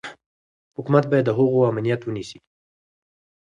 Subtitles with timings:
[0.77, 2.37] حکومت باید د هغوی امنیت ونیسي.